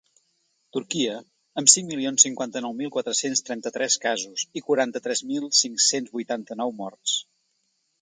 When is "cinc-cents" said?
5.63-6.17